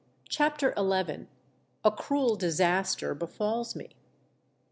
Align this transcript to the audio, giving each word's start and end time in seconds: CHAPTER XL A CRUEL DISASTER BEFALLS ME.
CHAPTER 0.29 0.73
XL 0.75 0.93
A 1.83 1.91
CRUEL 1.95 2.35
DISASTER 2.35 3.13
BEFALLS 3.13 3.75
ME. 3.75 3.89